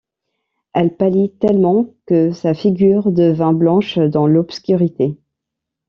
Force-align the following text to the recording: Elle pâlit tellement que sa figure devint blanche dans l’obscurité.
Elle 0.73 0.97
pâlit 0.97 1.29
tellement 1.29 1.85
que 2.07 2.31
sa 2.31 2.55
figure 2.55 3.11
devint 3.11 3.53
blanche 3.53 3.99
dans 3.99 4.25
l’obscurité. 4.25 5.19